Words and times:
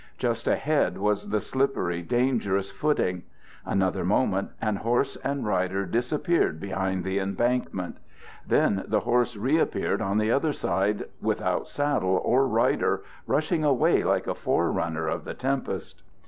Just 0.17 0.47
ahead 0.47 0.97
was 0.97 1.29
the 1.29 1.39
slippery, 1.39 2.01
dangerous 2.01 2.71
footing. 2.71 3.21
Another 3.67 4.03
moment 4.03 4.49
and 4.59 4.79
horse 4.79 5.15
and 5.23 5.45
rider 5.45 5.85
disappeared 5.85 6.59
behind 6.59 7.03
the 7.03 7.19
embankment. 7.19 7.97
Then 8.47 8.83
the 8.87 9.01
horse 9.01 9.37
reappeared 9.37 10.01
on 10.01 10.17
the 10.17 10.31
other 10.31 10.53
side, 10.53 11.03
without 11.21 11.67
saddle 11.67 12.19
or 12.25 12.47
rider, 12.47 13.03
rushing 13.27 13.63
away 13.63 14.03
like 14.03 14.25
a 14.25 14.33
forerunner 14.33 15.07
of 15.07 15.23
the 15.23 15.35
tempest. 15.35 16.01